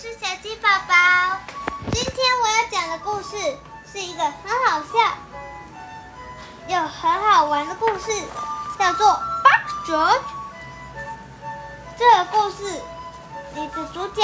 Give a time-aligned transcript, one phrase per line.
[0.00, 0.94] 是小鸡宝宝。
[1.92, 3.36] 今天我要讲的故事
[3.92, 4.98] 是一个很好笑
[6.68, 8.10] 又很好玩的故事，
[8.78, 10.18] 叫做《Buck George》。
[11.98, 12.64] 这个故事
[13.54, 14.22] 里的主角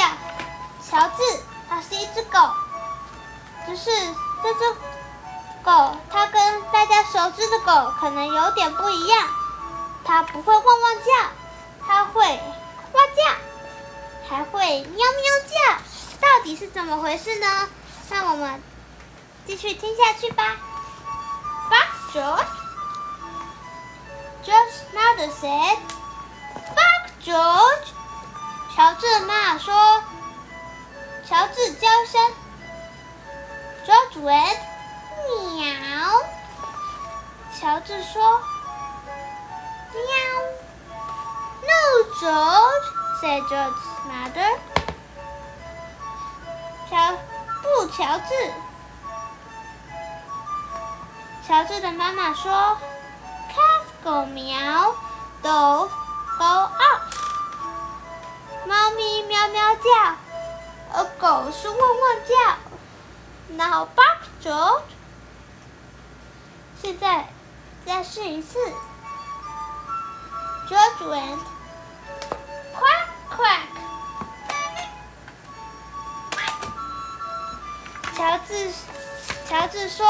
[0.82, 2.38] 乔治，它是一只狗，
[3.66, 3.90] 只是
[4.42, 4.72] 这只
[5.62, 9.28] 狗它跟大家熟知的狗可能有点不一样，
[10.06, 11.10] 它不会汪汪叫，
[11.86, 12.40] 它会
[12.92, 13.45] 呱叫。
[14.28, 15.56] 还会喵喵叫，
[16.20, 17.68] 到底是怎么回事呢？
[18.10, 18.60] 让我们
[19.46, 20.56] 继续听下去吧。
[21.70, 21.88] Buck
[24.44, 25.78] George，George mother said,
[26.74, 27.92] "Buck George."
[28.74, 30.02] 乔治妈妈说，
[31.28, 32.20] 乔治叫声。
[33.86, 34.58] George went,
[35.54, 35.66] 喵。
[37.58, 38.40] 乔治说，
[39.92, 40.04] 喵。
[41.62, 41.74] No,
[42.20, 42.86] George.
[43.20, 44.58] said George George's mother.
[46.88, 47.12] 乔
[47.62, 48.52] 布，乔治。
[51.46, 52.78] 乔治的妈妈说
[53.50, 54.94] ：“Cats c o 喵
[55.42, 55.88] ，Go
[56.38, 57.00] Go off。”
[58.66, 60.16] 猫咪喵喵叫，
[60.92, 62.34] 而狗是汪汪叫。
[63.48, 64.82] Now bark, George。
[66.82, 67.28] 现在
[67.84, 68.58] 再试一次。
[70.68, 71.38] George went.
[72.74, 73.06] Quack！
[73.30, 73.75] 乔
[78.48, 78.72] 治，
[79.48, 80.06] 乔治说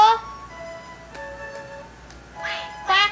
[2.87, 3.11] ：“Quack!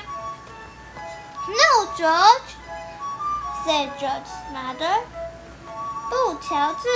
[1.48, 2.50] No, George,”
[3.66, 5.02] said George's mother.
[6.10, 6.90] 不，乔治。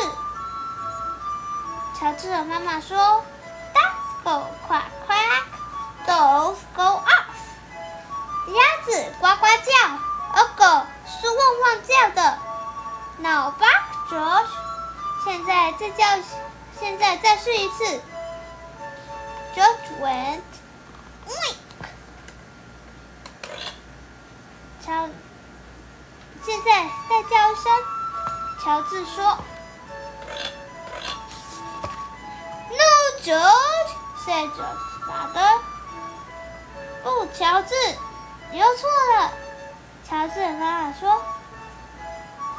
[1.99, 3.23] 乔治的妈妈说
[3.73, 5.43] ：“Ducks go quack quack,
[6.05, 7.25] dogs go off。”
[8.49, 9.71] 鸭子呱呱叫，
[10.33, 10.63] 而狗
[11.05, 12.37] 是汪汪叫的。
[13.17, 14.49] Now back, George。
[15.25, 16.05] 现在再叫，
[16.79, 18.01] 现在再试一次。
[19.55, 20.51] George went,
[21.27, 21.57] wink。
[24.85, 25.09] 乔，
[26.45, 26.67] 现在
[27.09, 27.63] 再叫一声。
[28.63, 29.37] 乔治说
[32.69, 32.89] ：“No,
[33.23, 33.91] George,”
[34.25, 35.51] said George's father.
[37.03, 37.73] 不，乔治，
[38.51, 39.31] 你又错了。
[40.07, 41.21] 乔治的妈妈说。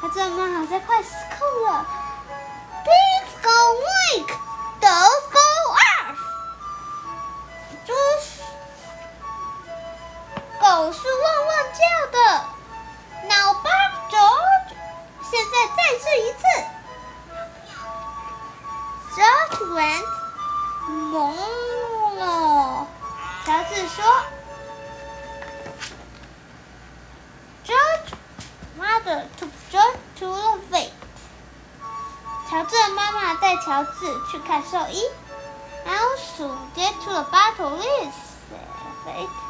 [0.02, 1.84] 他这妈好像快失控了。
[2.86, 3.50] Pigs go
[3.84, 4.28] wink,
[4.80, 5.29] dogs
[10.90, 11.80] 狗是汪汪叫
[12.10, 12.18] 的。
[13.28, 14.74] Now bark, George。
[15.22, 16.42] 现在再试一次。
[19.14, 20.08] George went，
[21.12, 21.14] 懵
[22.18, 22.88] 了。
[23.46, 24.04] 乔治说
[27.64, 28.10] ：“George。
[28.76, 30.90] Mother took George to the vet。
[32.50, 33.90] 乔治的妈妈带乔治
[34.28, 35.08] 去看兽医。
[35.86, 38.40] I'll soon get to the bottle list,
[39.06, 39.49] vet。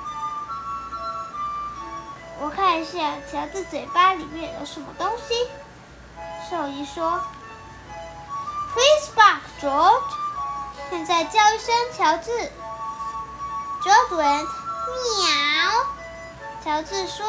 [2.43, 5.47] 我看一下乔治嘴巴里面有什么东西。
[6.49, 7.21] 兽医说
[8.73, 10.15] ：“Please bark, George。”
[10.89, 12.31] 现在叫一声乔治。
[13.83, 14.49] George went
[15.19, 15.85] 喵。
[16.65, 17.27] 乔治说。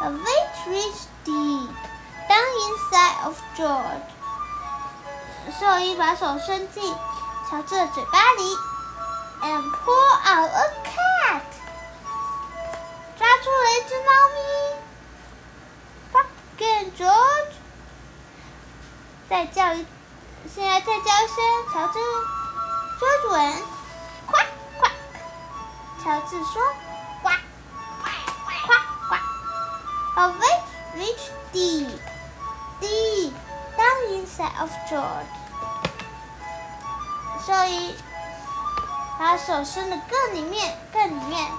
[0.00, 1.74] 喵 A vein reached deep
[2.28, 4.08] down inside of George。
[5.58, 6.94] 兽医把手伸进
[7.50, 8.56] 乔治的嘴巴里
[9.42, 11.03] ，and pull out a cat。
[13.44, 14.38] 出了一只猫咪。
[16.14, 17.54] ，fuckin George
[19.28, 19.86] 再叫一，
[20.48, 21.36] 现在再叫一声
[21.70, 21.98] 乔治。
[22.98, 23.62] George 问：
[24.26, 24.46] 快
[24.78, 24.90] 快！
[26.02, 26.54] 乔治说。
[30.16, 31.98] A wave reached deep,
[32.80, 33.32] deep
[33.76, 35.34] down inside of George.
[37.44, 37.94] 所以
[39.18, 41.50] 把手伸得更里面，更里面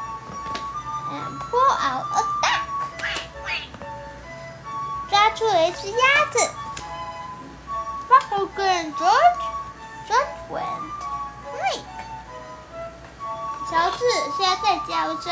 [1.11, 2.65] ，and pull out a duck，
[5.09, 6.39] 抓出了一只鸭子。
[8.07, 9.43] Back again, George.
[10.07, 10.93] George went.
[11.61, 11.85] Make.
[13.69, 13.99] 乔治
[14.37, 14.91] 现在在叫
[15.21, 15.25] 声。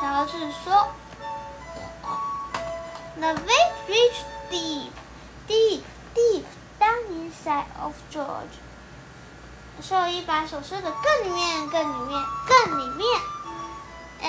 [0.00, 0.64] 乔治说。
[3.18, 4.92] The wave reached deep,
[5.48, 5.82] deep,
[6.14, 6.44] deep
[6.78, 8.54] down inside of George.
[9.80, 13.20] 兽医把手伸得更里面，更里面，更里面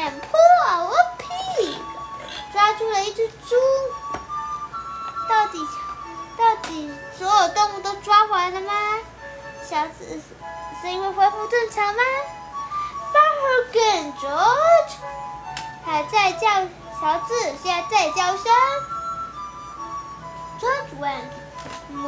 [0.07, 0.39] ，and pull
[0.69, 1.75] out a pig，
[2.53, 3.55] 抓住了一只猪。
[5.27, 5.59] 到底，
[6.37, 8.73] 到底所有动物都抓完了吗？
[9.69, 10.21] 小子
[10.81, 12.01] 声音会恢复正常吗
[13.13, 14.93] ？Far again, George，
[15.85, 16.47] 还在叫。
[16.99, 18.43] 乔治现在在叫声
[20.59, 21.29] ，George went
[21.93, 22.01] 哞。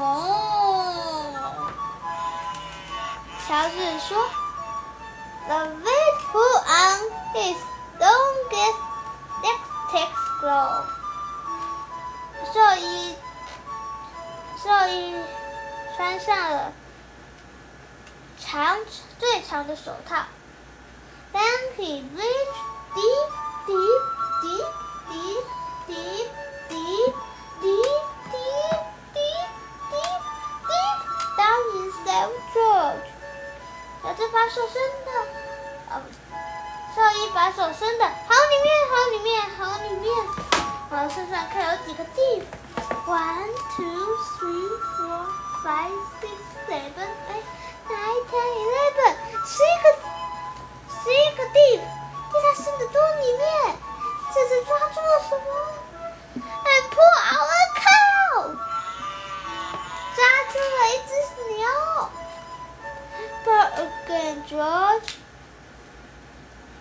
[3.48, 4.10] 乔治说
[5.48, 6.98] ：“The vet put on
[7.36, 7.60] his
[7.99, 8.81] longest
[9.43, 10.87] lipstick glove。”
[12.53, 13.17] 兽医，
[14.63, 15.17] 兽医
[15.97, 16.73] 穿上了
[18.39, 18.79] 长
[19.19, 20.27] 最长的手套。
[21.33, 22.59] Then he reached
[22.95, 23.29] deep,
[23.67, 24.03] deep,
[24.43, 24.67] deep,
[25.11, 25.47] deep,
[25.89, 26.29] deep,
[26.69, 27.13] deep,
[27.61, 28.79] deep, deep,
[29.13, 29.51] deep,
[29.91, 30.23] deep,
[30.69, 30.99] deep
[31.37, 33.09] down inside George。
[34.03, 34.75] 小智把手伸
[35.05, 35.11] 的，
[35.91, 35.93] 哦，
[36.96, 40.10] 兽医把手伸的好里面，好里面，好里面。
[40.92, 42.44] 我算算看有几个 deep。
[43.06, 44.08] One, two,
[44.38, 45.22] three, four,
[45.64, 46.36] five, six,
[46.68, 47.46] seven, eight,
[47.88, 49.14] nine, ten, eleven，
[49.46, 49.86] 十一个，
[50.90, 51.82] 十一个 deep，
[52.32, 53.42] 在他伸的洞里面。
[54.34, 55.46] 这是抓住了什么
[56.66, 58.58] ？And pull out a cow，
[60.16, 60.18] 抓
[60.52, 61.12] 住了一只
[61.56, 61.62] 牛。
[63.46, 65.10] But again, George，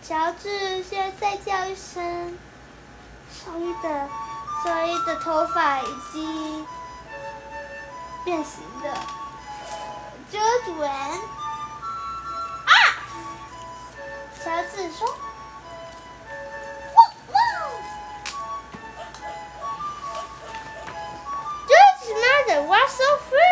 [0.08, 2.38] 乔治，现在叫一声，
[3.30, 4.08] 稍微的，
[4.64, 6.66] 稍微的头发已经
[8.24, 9.06] 变形了，
[10.32, 10.90] 遮住人。
[10.90, 12.72] 啊！
[14.42, 15.06] 乔治说
[16.94, 16.98] ：“哇
[17.34, 17.36] 哇
[21.68, 23.47] ！”George's mother was so free.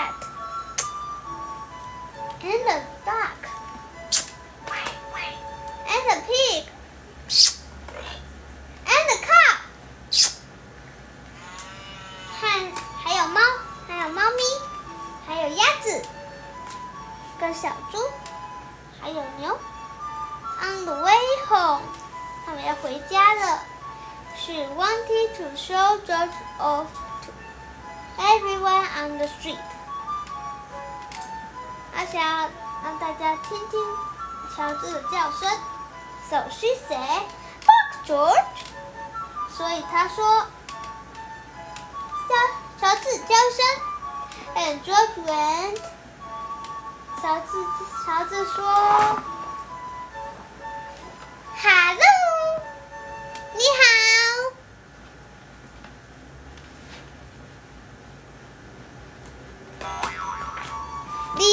[0.00, 0.14] cat,
[2.42, 3.40] and the duck,
[5.86, 6.64] and the pig,
[8.86, 9.52] and the cow，
[12.40, 12.40] 还
[13.02, 13.40] 还有猫，
[13.86, 14.42] 还有猫咪，
[15.26, 16.02] 还有鸭子，
[17.38, 17.98] 跟小猪，
[19.00, 19.58] 还有牛。
[20.58, 21.82] On the way home，
[22.46, 23.62] 他们要回家了。
[24.38, 26.86] She wanted to show George off
[27.24, 27.32] to
[28.18, 29.58] everyone on the street。
[32.11, 32.21] 想
[32.83, 33.79] 让大家听听
[34.55, 35.49] 乔治的叫声。
[36.29, 37.23] So she said,
[37.65, 38.45] "Bark, George."
[39.55, 40.45] 所以他说，
[42.27, 42.35] 乔
[42.79, 43.63] 乔治叫声
[44.55, 45.79] ，and George went。
[47.21, 47.51] 乔治
[48.05, 48.63] 乔治说
[51.61, 52.01] ，Hello，
[53.53, 53.81] 你好。
[61.37, 61.45] 你